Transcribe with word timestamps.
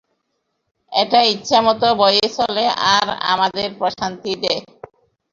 এটা 0.91 1.19
ইচ্ছামত 1.33 1.81
বয়ে 1.99 2.25
চলে 2.37 2.65
আর 2.93 3.07
আমাদের 3.31 3.67
প্রশান্তি 3.79 4.31
দেয়। 4.43 4.61